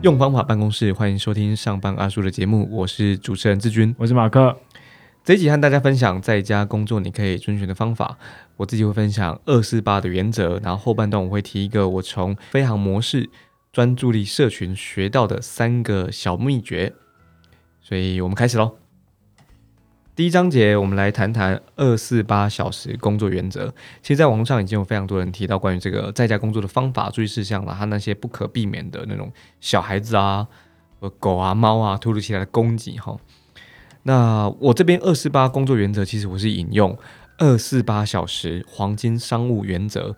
[0.00, 3.92] 用方法办公室，欢迎收听上班阿叔的节目，我是主持人志军。
[3.98, 4.56] 我是马克，
[5.24, 8.16] 这一集和大家分享在家工作你可以遵循的方法。
[8.56, 13.28] 我自己会分享二四八的原则，然后后半段我会提一个我从飞行模式
[13.72, 16.94] 专注力社群学到的三个小秘诀。
[17.80, 18.76] 所以我们开始喽。
[20.18, 23.72] 第一章节，我们来谈谈二四八小时工作原则。
[24.02, 30.48] 其实，在网络上已经有非常多人提到关于这个在家工作的方法、注意事项了，他那些不可避免的那种小孩子啊、
[31.20, 33.16] 狗啊、猫啊突如其来的攻击哈。
[34.02, 36.98] 那我这边二四八工作原则，其实我是引用
[37.38, 40.16] 二四八小时黄金商务原则。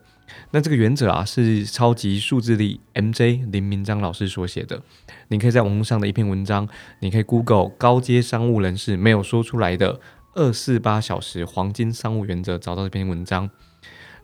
[0.52, 4.80] 那这个原则啊，是超级数字力 MJ 林明章老师所写的。
[5.28, 6.68] 你可以在网络上的一篇文章，
[7.00, 10.00] 你可以 Google 高阶商务人士没有说出来的
[10.34, 13.50] 二四八小时黄金商务原则，找到这篇文章。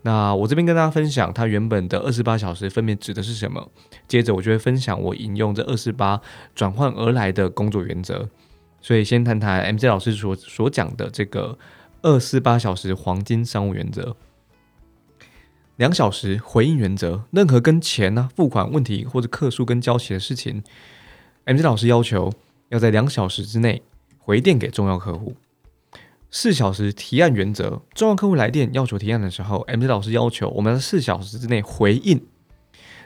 [0.02, 3.68] 那我这边跟大家分享，它原本的二十八小时分别指的是什么？
[4.06, 6.20] 接着我就会分享我引用这二十八
[6.54, 8.28] 转换而来的工作原则。
[8.80, 11.58] 所以先谈谈 MJ 老师所所讲的这个
[12.06, 14.14] 二四八小时黄金商务原则。
[15.74, 20.62] 两小时回应原则，任何跟钱呢、付款问题或者客诉跟交期的事情
[21.46, 22.32] ，M Z 老师要求
[22.68, 23.82] 要在两小时之内
[24.20, 25.34] 回电给重要客户。
[26.30, 32.24] 四小时提案原则，重要客户来电要求提案的时候，M Z 老师要求我们在四小时之内回应。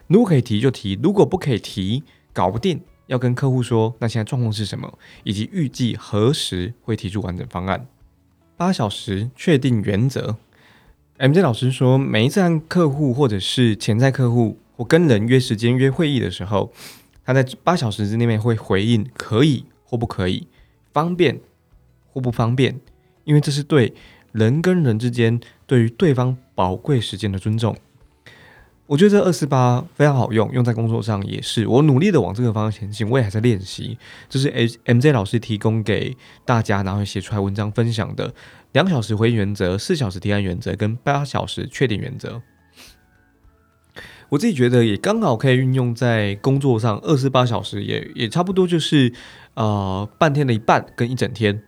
[0.08, 7.86] 如果可以提就提，如果不可以提，搞不定，要跟客户说那现在状况是什么，以及预计何时会提出完整方案。
[8.60, 10.36] 八小时确定原则。
[11.18, 16.70] MJ 老师说，每一次和客户或者是潜在客户或跟人约时间、约会议的时候，
[17.24, 20.46] 他在八小时之内会回应可以或不可以，
[20.92, 21.40] 方便
[22.12, 22.78] 或不方便，
[23.24, 23.94] 因为这是对
[24.32, 27.74] 人跟人之间对于对方宝贵时间的尊重。
[28.90, 31.64] 我觉得这二四八非常好用，用在工作上也是。
[31.64, 33.96] 我努力的往这个方向前进，我也还在练习。
[34.28, 34.48] 这是
[34.82, 38.34] M MJ 老师提供给大家，然后写出来文章分享的
[38.72, 42.42] 两小时回应原则、四小时提案原则跟八小时确定原则。
[44.30, 49.12] 我自己觉得也刚好可以运用在工作上，二四八小时也也差不多就是
[49.54, 51.62] 呃半天的一半跟一整天，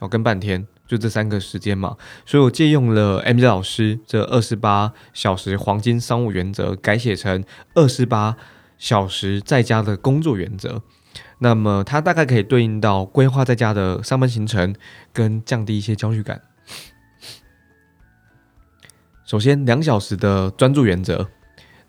[0.00, 0.66] 哦跟半天。
[0.90, 1.96] 就这三个时间嘛，
[2.26, 8.36] 所以我借用了 MJ 老师这二十八小时黄金商务原则，改写成二十八
[8.76, 10.82] 小时在家的工作原则。
[11.38, 14.74] 那么它大概可以对应到规划在家的上班行程，
[15.12, 16.40] 跟降低一些焦虑感。
[19.24, 21.28] 首先，两小时的专注原则，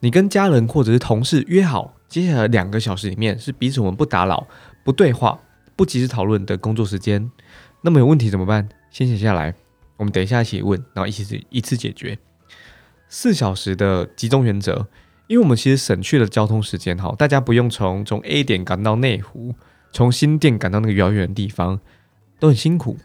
[0.01, 4.45] 你跟家人或者是同事约好，接下来两个小时里面是彼此我们不打扰、
[4.83, 5.39] 不对话、
[5.75, 7.31] 不及时讨论的工作时间。
[7.81, 8.69] 那么有问题怎么办？
[8.91, 9.55] 先写下来，
[9.97, 12.19] 我们等一下一起问，然后一起一次解决。
[13.07, 14.87] 四小时的集中原则，
[15.27, 19.55] 因为我们其实省去了交通时间，哈，大家不用从从 A 点赶到内湖，
[19.91, 21.79] 从新店赶到那个遥远的地方，
[22.39, 22.97] 都很辛苦，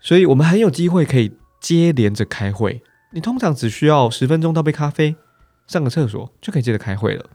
[0.00, 2.82] 所以我们很有机会可以接连着开会。
[3.12, 5.14] 你通常只需要十分钟倒杯咖啡，
[5.66, 7.26] 上个厕所就可以接着开会了。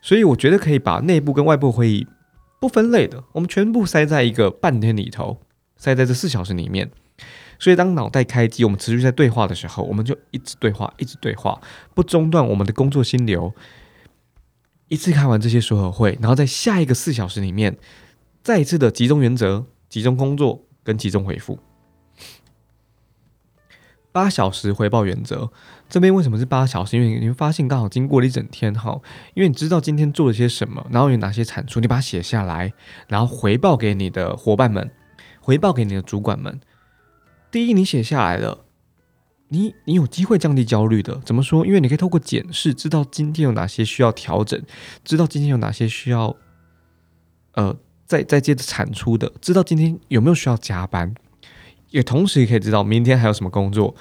[0.00, 2.06] 所以我觉得可以把内部跟外部会议
[2.60, 5.40] 不分类的，我们全部塞在一个半天里头。
[5.78, 6.90] 塞在这四小时里面，
[7.58, 11.60] 所以当脑袋开机，我们持续在对话的时候，我们就一直对话，一直对话，
[11.94, 13.54] 不中断我们的工作心流。
[14.88, 17.78] 一次开完这些所有会，然后在下一个四小时里面，
[18.42, 21.58] 再一次的集中原则、集中工作跟集中回复。
[24.10, 25.52] 八小时回报原则，
[25.88, 26.96] 这边为什么是八小时？
[26.96, 28.98] 因为你会发现刚好经过了一整天哈，
[29.34, 32.72] 因为你知道今天做了些什么，然后有哪些产出，你把它写下来，
[33.06, 34.90] 然后回报给你的伙伴们。
[35.40, 36.60] 回报给你的主管们。
[37.50, 38.66] 第一，你写下来了，
[39.48, 41.20] 你你有机会降低焦虑的。
[41.24, 41.64] 怎么说？
[41.64, 44.62] 因为你可以透过检视，知道今天有哪些需要调整，
[45.02, 46.36] 知道今天有哪些需要，
[47.52, 51.14] 呃，再再接着产出的，知道今天有没有需要加班，
[51.90, 53.94] 也同时也可以知道明天还有什么工作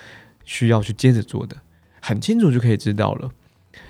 [0.43, 1.55] 需要去接着做的，
[2.01, 3.31] 很清楚就可以知道了。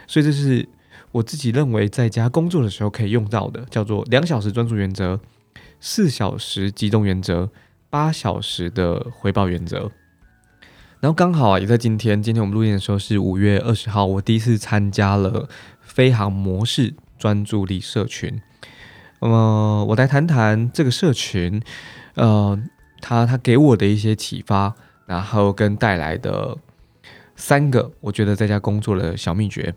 [0.05, 0.69] 所以这是
[1.11, 5.19] 我自己认为在家工作的时候可以用到的，叫做两小时专注原则。
[5.79, 7.49] 四小时集中原则，
[7.89, 9.91] 八小时的回报原则。
[10.99, 15.47] 然后刚好啊，也在今天，今天我们录音的时候是五月二十号，我第一次参加了
[15.79, 18.41] 飞航模式专注力社群。
[19.19, 21.61] 呃，我来谈谈这个社群，
[22.15, 22.59] 呃，
[22.99, 24.75] 他他给我的一些启发，
[25.05, 26.57] 然后跟带来的
[27.35, 29.75] 三个我觉得在家工作的小秘诀。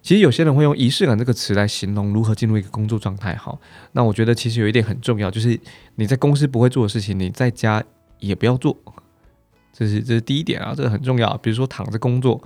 [0.00, 3.34] 其实有些人会用仪式感这个词来形容如何进入一个工作状态。
[3.36, 3.58] 哈，
[3.92, 5.58] 那我觉得其实有一点很重要，就是
[5.96, 7.82] 你在公司不会做的事情，你在家
[8.18, 8.76] 也不要做。
[9.72, 11.36] 这是这是第一点啊，这个很重要。
[11.38, 12.42] 比如说躺着工作，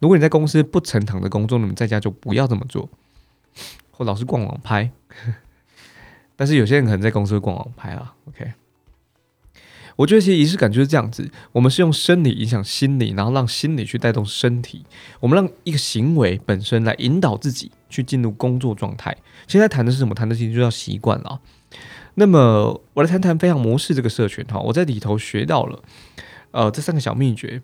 [0.00, 2.88] 如果你在公司不曾躺着工作，那么在家就不要这么做。
[3.90, 4.90] 或老是逛网拍。
[6.36, 8.12] 但是有些人可能在公司逛网拍啊。
[8.26, 8.52] OK，
[9.96, 14.84] 我觉得其实仪式感就是这样子，我们是用生理影响心理，然后让心理去带动身体，
[15.20, 19.16] 我们让一个行为本身来引导自己去进入工作状态。
[19.46, 20.14] 现在谈的是什么？
[20.14, 21.40] 谈的其实就叫习惯了。
[22.16, 25.82] 那么我来谈谈飞扬模式这个社群哈，我在里头学到了
[26.52, 27.60] 呃这三个小秘诀。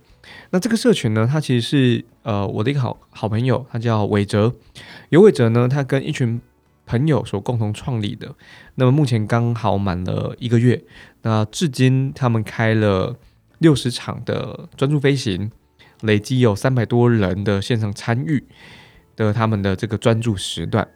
[0.50, 4.52] 那这个社群呢，它其实是呃我的一个好好朋友，他叫伟哲。
[5.10, 6.40] 尤伟哲呢，他跟一群
[6.90, 8.34] 朋友所共同创立的。
[8.74, 10.82] 那么目前刚好满了一个月，
[11.22, 13.16] 那至今他们开了
[13.58, 15.52] 六十场的专注飞行，
[16.00, 18.42] 累计有三百多人的线上参与
[19.14, 20.88] 的他们的这个专注时段。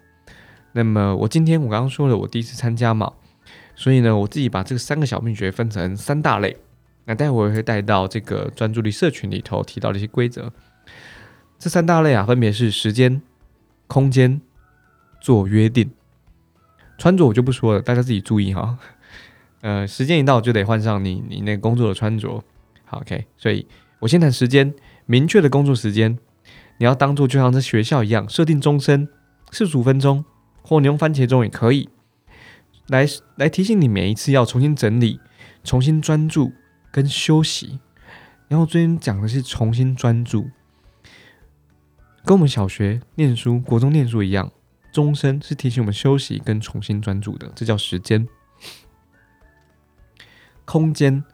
[0.73, 3.13] 那么我今天我刚刚说了，我第一次参加嘛。
[3.77, 6.57] 所以呢，我自己把这三个小秘诀分成三大类，
[7.05, 10.53] 那待会我会带到这个专注力社群里头提到的一些规则。
[11.59, 13.23] 这三大类啊，分别是时间、
[13.87, 14.41] 空间、
[15.25, 15.91] 做约定。
[16.99, 18.79] 穿着我就不说了，大家自己注意哈。
[19.63, 22.45] 呃，时间一到就得换上你你那工作的穿着。
[22.85, 23.25] 好，OK。
[23.39, 23.67] 所以
[24.01, 24.75] 我先谈时间，
[25.07, 26.19] 明确的工作时间，
[26.77, 29.09] 你要当做就像在学校一样，设定钟声
[29.51, 30.27] 四十五分钟，
[30.61, 31.89] 或你用番茄钟也可以。
[32.89, 33.07] 来
[33.37, 35.19] 来提醒你，每一次要重新整理、
[35.65, 36.53] 重新专注
[36.93, 37.81] 跟休息。
[38.49, 40.51] 然后最近讲的是重新专注，
[42.27, 44.53] 跟我们小学念书、国中念书一样，
[44.95, 48.29] 钟声是提醒我们休息跟重新专注的，这叫时间。
[50.65, 51.25] 空间，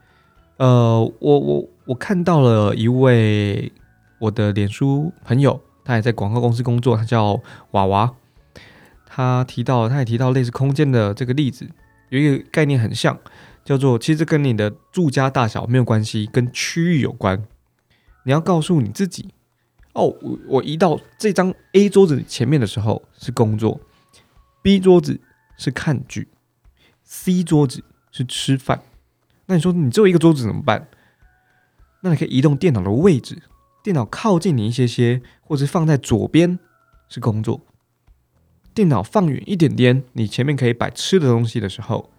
[0.56, 3.70] 呃，我我我看到了一位
[4.18, 7.38] 我的脸书朋友，他也在广告公司工作，他叫
[7.72, 8.14] 娃娃。
[9.04, 11.68] 他提到，他也提到类似空间的这个例子，
[12.08, 13.20] 有一个概念很像，
[13.62, 17.44] 叫做其实跟你的住家大小没有关系，跟区域有关。
[18.24, 19.34] 你要告诉你自己，
[19.92, 23.81] 哦，我我移到这张 A 桌子前面的时候是工作
[24.62, 25.20] ，B 桌子
[25.56, 26.28] 是看剧
[27.02, 27.82] ，C 桌子
[28.12, 28.82] 是吃饭。
[29.46, 30.88] 那你说你只有一个桌子怎么办？
[32.02, 33.42] 那你可以移动电脑的位置，
[33.82, 36.58] 电脑靠近你一些些，或者放在左边
[37.08, 37.60] 是工作。
[38.72, 42.10] 电脑放远一点点，你前面可以摆吃的东西的时候，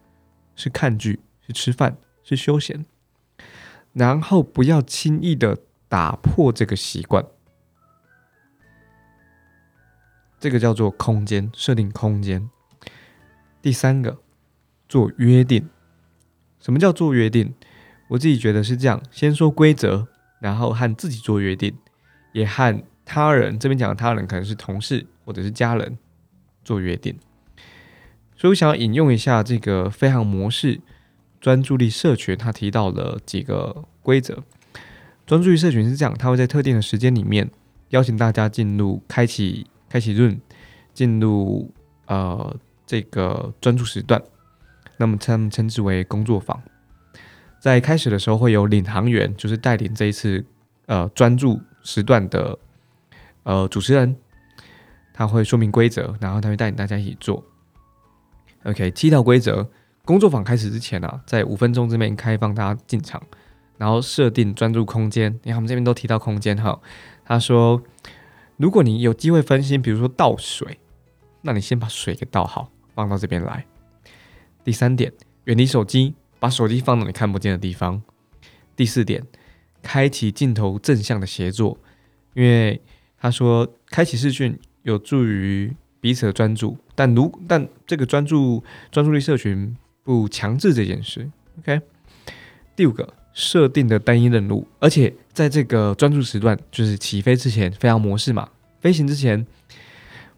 [0.55, 2.85] 是看剧，是吃饭，是休闲。
[3.93, 5.57] 然后不要轻易的
[5.87, 7.25] 打破这个习惯，
[10.41, 12.49] 这个叫做空间设定空间。
[13.61, 14.17] 第三个，
[14.89, 15.69] 做约定。
[16.59, 17.53] 什么叫做约定？
[18.09, 20.07] 我自己觉得是这样：先说规则，
[20.41, 21.73] 然后和自己做约定，
[22.33, 23.57] 也和他人。
[23.57, 25.97] 这边讲的他人可能是同事或者是家人。
[26.63, 27.17] 做约定，
[28.37, 30.79] 所以我想要引用一下这个飞行模式
[31.39, 34.43] 专注力社群，他提到了几个规则。
[35.25, 37.49] 专注力社群是这样，他会在特定的时间里面
[37.89, 40.39] 邀请大家进入开启开启论，
[40.93, 41.69] 进入
[42.05, 42.55] 呃
[42.87, 44.21] 这个专注时段，
[44.95, 46.61] 那么他们称之为工作坊。
[47.59, 50.45] 在开始的时候会有领航员，就是带领这一次
[50.85, 52.57] 呃专注时段的
[53.43, 54.15] 呃主持人。
[55.13, 57.43] 他会说明规则，然后他会带领大家一起做。
[58.63, 59.69] OK，七条规则。
[60.03, 63.21] 工作坊开始之前呢，在五分钟之内开放大家进场，
[63.77, 65.31] 然后设定专注空间。
[65.43, 66.79] 你看我们这边都提到空间哈。
[67.23, 67.79] 他说，
[68.57, 70.79] 如果你有机会分心，比如说倒水，
[71.41, 73.65] 那你先把水给倒好，放到这边来。
[74.63, 75.11] 第三点，
[75.45, 78.01] 远离手机，把手机放到你看不见的地方。
[78.75, 79.23] 第四点，
[79.81, 81.77] 开启镜头正向的协作，
[82.33, 82.81] 因为
[83.17, 84.59] 他说开启视讯。
[84.83, 91.29] 有助于彼此的专注，但如但这个专注专注力社群不强制这件事。
[91.59, 91.79] OK，
[92.75, 99.45] 第五个设定的单一任务，而且在这个专注时段，就是起飞之前，飞行模式嘛，飞行之前，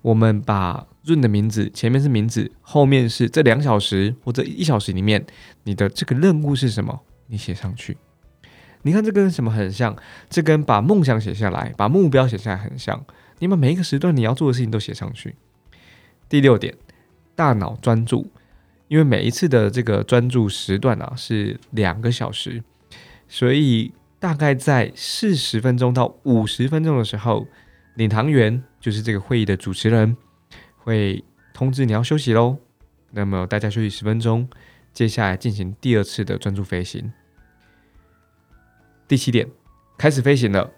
[0.02, 5.26] 我们把润的名字前面是名字，后面是这两小时或者一小时里面
[5.64, 7.98] 你的这个任务是什么，你写上去。
[8.84, 9.96] 你看这跟什么很像？
[10.30, 13.06] 这跟把梦想写下来，把目标写下来很像。
[13.40, 15.36] 你把每一个时段你要做的事情都写上去。
[16.28, 16.76] 第六点，
[17.34, 18.30] 大脑专注，
[18.90, 22.62] 因为每一次的这个专注时段啊是两个小时，
[23.34, 27.48] 所以大概在四十分钟到五十分钟的时候，
[27.96, 30.16] 领航员就是这个会议的主持人
[30.78, 32.60] 会通知你要休息喽。
[33.10, 34.48] 那么大家休息十分钟，
[34.94, 37.12] 接下来进行第二次的专注飞行。
[39.08, 39.50] 第七点，
[39.98, 40.70] 开始飞行了。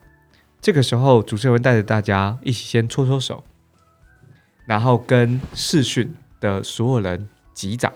[0.62, 3.44] 这个时候，主持人带着大家一起先搓搓手，
[4.66, 7.92] 然后跟视讯的所有人击掌。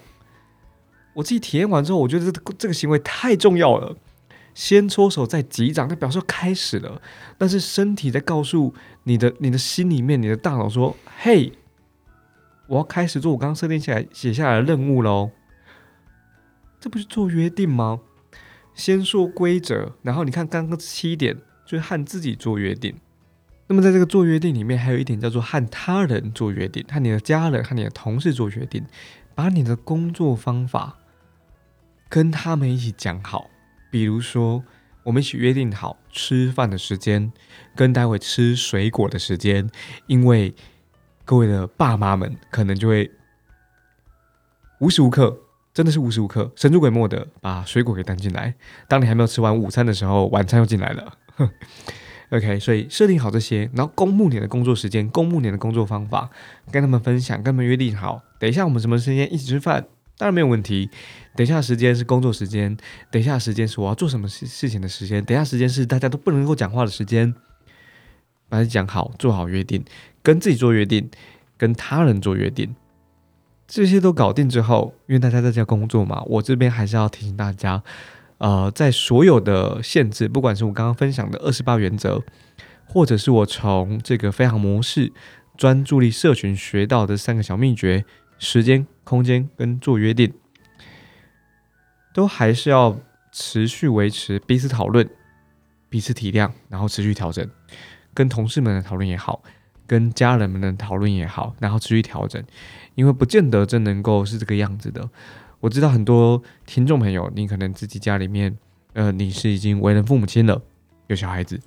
[1.13, 3.96] 我自己体验完之后，我觉得这这个行为太重要了。
[4.60, 7.01] 先搓手再击掌，那表示开始了。
[7.38, 8.74] 但是身体在告诉
[9.04, 11.54] 你的、你的心里面、你的大脑说：“嘿，
[12.68, 15.32] 我要开始做我刚刚设定下来写下来的任务喽。
[16.78, 18.01] 这不是做约定吗？
[18.74, 23.00] 先说规则，然后你看刚刚七点就是和自己做约定。
[23.68, 28.86] 那么在这个做约定里面，还有一点叫做和他人做约定，和你的家人、和你的同事做约定，
[29.34, 30.98] 把你的工作方法
[32.10, 33.50] 跟他们一起讲好。
[33.89, 34.63] 比如说，
[35.03, 37.31] 我们一起约定好吃饭的时间，
[37.75, 39.69] 跟待会吃水果的时间，
[40.08, 40.53] 因为
[41.25, 43.12] 各位的爸妈们可能就会
[44.79, 45.39] 无时无刻。
[45.72, 48.53] 真的是无时无刻神出鬼没的把水果给端进来。
[48.89, 51.13] 当你还没有吃完午餐的时候，晚餐又进来了。
[52.31, 56.29] OK，所以设定好这些，然后公布你的工作时间，公布你的工作方法，
[56.72, 58.24] 跟他们分享，跟他们约定好。
[58.39, 59.86] 等一下我们什么时间一起吃饭，
[60.19, 60.91] 当然没有问题。
[61.35, 62.77] 等一下时间是工作时间，
[63.09, 67.33] 等一下时间是我要做什么事事情的时间，等一下时间是大家都不能够讲话的时间。
[68.51, 69.85] 把它讲好，做好约定，
[70.23, 71.07] 跟自己做约定，
[71.55, 72.75] 跟他人做约定。
[73.67, 77.83] 这些都搞定之后，因为大家在家工作嘛，我这边还是要提醒大家，
[78.39, 82.23] 呃，在所有的限制，不管是我刚刚分享的二十八原则，
[82.88, 85.13] 或者是我从这个飞行模式
[85.55, 88.03] 专注力社群学到的三个小秘诀：
[88.39, 90.34] 时间、空间跟做约定，
[92.13, 92.98] 都还是要
[93.31, 95.08] 持续维持彼此讨论、
[95.89, 97.48] 彼此体谅，然后持续调整，
[98.15, 99.43] 跟同事们的讨论也好。
[99.86, 102.43] 跟家人们的讨论也好，然后持续调整，
[102.93, 105.10] 因为不见得真能够是这个样子的。
[105.60, 108.55] 我知道很多听众朋友，你可能自己家里面，
[108.93, 110.62] 呃，你是已经为人父母亲了，
[111.08, 111.60] 有小孩子，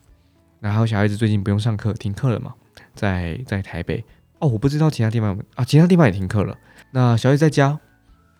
[0.61, 2.55] 然后小孩子最近不用上课，停课了嘛，
[2.95, 4.05] 在在台北
[4.43, 6.59] 哦，我不知道其他地方啊，其他地方也停课了。
[6.91, 7.79] 那小雨在家，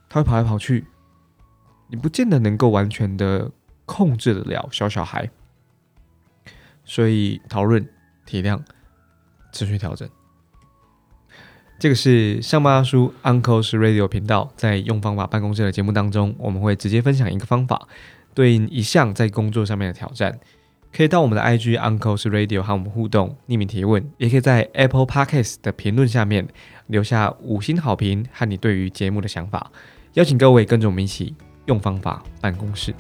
[0.09, 0.85] 他会跑来跑去，
[1.89, 3.51] 你不见得能够完全的
[3.87, 5.31] 控制得了小小孩，
[6.85, 7.89] 所以讨论
[8.27, 8.61] 体谅。
[9.55, 10.09] 持续调整。
[11.79, 17.87] 这个是上班阿叔 Uncle's Radio 频道在用方法办公室的节目当中，我们会直接分享一个方法，
[18.33, 20.41] 对应一项在工作上面的挑战。
[20.95, 26.47] 可以到我们的 IG Uncle's Radio 和我们互动，匿名提问，也可以在 Apple Podcast 的评论下面
[26.89, 29.73] 留下五星好评和你对于节目的想法。
[30.15, 31.35] 邀请各位跟着我们一起
[31.65, 32.95] 用方法办公室。